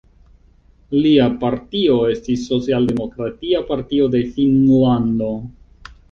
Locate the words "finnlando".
4.39-5.29